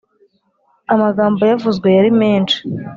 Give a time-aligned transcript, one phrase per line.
[0.93, 2.57] amagambo yavuzwe yari menshi